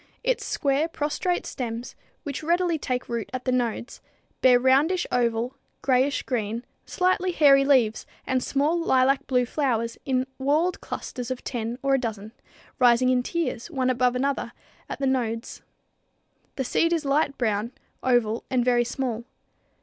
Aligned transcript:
Its 0.23 0.43
square, 0.43 0.87
prostrate 0.87 1.45
stems, 1.45 1.95
which 2.23 2.41
readily 2.41 2.79
take 2.79 3.07
root 3.07 3.29
at 3.33 3.45
the 3.45 3.51
nodes, 3.51 4.01
bear 4.41 4.59
roundish 4.59 5.05
oval, 5.11 5.55
grayish 5.83 6.23
green, 6.23 6.65
slightly 6.87 7.31
hairy 7.31 7.63
leaves 7.63 8.07
and 8.25 8.41
small 8.41 8.79
lilac 8.79 9.27
blue 9.27 9.45
flowers 9.45 9.99
in 10.03 10.25
whorled 10.39 10.79
clusters 10.81 11.29
of 11.29 11.43
ten 11.43 11.77
or 11.83 11.93
a 11.93 11.99
dozen, 11.99 12.31
rising 12.79 13.09
in 13.09 13.21
tiers, 13.21 13.69
one 13.69 13.91
above 13.91 14.15
another, 14.15 14.53
at 14.89 14.97
the 14.97 15.05
nodes. 15.05 15.61
The 16.55 16.63
seed 16.63 16.93
is 16.93 17.05
light 17.05 17.37
brown, 17.37 17.71
oval 18.01 18.43
and 18.49 18.65
very 18.65 18.83
small. 18.83 19.25